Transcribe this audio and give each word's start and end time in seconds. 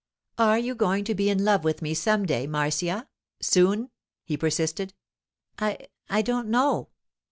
Are 0.39 0.57
you 0.57 0.73
going 0.73 1.03
to 1.03 1.13
be 1.13 1.29
in 1.29 1.45
love 1.45 1.63
with 1.63 1.83
me 1.83 1.93
some 1.93 2.25
day, 2.25 2.47
Marcia—soon?' 2.47 3.91
he 4.25 4.35
persisted. 4.35 4.95
'I—I 5.59 6.21
don't 6.23 6.47
know. 6.47 6.89